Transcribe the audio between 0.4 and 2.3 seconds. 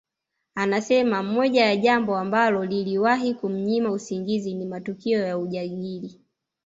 Anasema moja ya jambo